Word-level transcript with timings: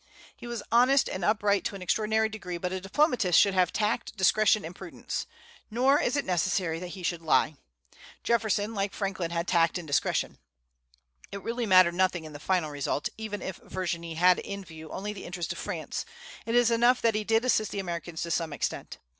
He 0.35 0.47
was 0.47 0.63
honest 0.71 1.07
and 1.07 1.23
upright 1.23 1.63
to 1.65 1.75
an 1.75 1.83
extraordinary 1.83 2.27
degree; 2.27 2.57
but 2.57 2.71
a 2.73 2.81
diplomatist 2.81 3.39
should 3.39 3.53
have 3.53 3.71
tact, 3.71 4.17
discretion, 4.17 4.65
and 4.65 4.75
prudence. 4.75 5.27
Nor 5.69 6.01
is 6.01 6.15
it 6.17 6.25
necessary 6.25 6.79
that 6.79 6.95
he 6.97 7.03
should 7.03 7.21
lie. 7.21 7.53
Jefferson, 8.23 8.73
like 8.73 8.95
Franklin, 8.95 9.29
had 9.29 9.47
tact 9.47 9.77
and 9.77 9.85
discretion. 9.87 10.39
It 11.31 11.43
really 11.43 11.67
mattered 11.67 11.93
nothing 11.93 12.23
in 12.23 12.33
the 12.33 12.39
final 12.39 12.71
result, 12.71 13.09
even 13.15 13.43
if 13.43 13.57
Vergennes 13.57 14.17
had 14.17 14.39
in 14.39 14.63
view 14.65 14.89
only 14.89 15.13
the 15.13 15.25
interests 15.25 15.53
of 15.53 15.59
France; 15.59 16.03
it 16.47 16.55
is 16.55 16.71
enough 16.71 16.99
that 17.03 17.13
he 17.13 17.23
did 17.23 17.45
assist 17.45 17.69
the 17.69 17.77
Americans 17.79 18.23
to 18.23 18.31
some 18.31 18.51
extent. 18.53 18.97